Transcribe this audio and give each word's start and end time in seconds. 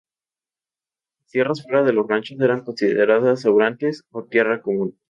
Las 1.19 1.29
tierras 1.29 1.61
fuera 1.61 1.83
de 1.83 1.93
los 1.93 2.07
ranchos 2.07 2.39
eran 2.41 2.63
consideradas 2.63 3.41
"sobrantes", 3.41 4.03
o 4.09 4.23
tierra 4.23 4.59
común. 4.59 4.97